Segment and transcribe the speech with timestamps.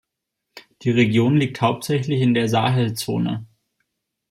[0.81, 3.45] Die Region liegt hauptsächlich in der Sahelzone.